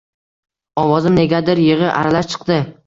[0.85, 2.63] Ovozim negadir yigʻi aralash chiqdi.